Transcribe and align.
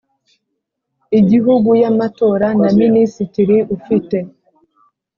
Igihugu 1.19 1.69
y 1.81 1.85
Amatora 1.91 2.47
na 2.61 2.69
Minisitiri 2.81 3.57
ufite 3.75 4.17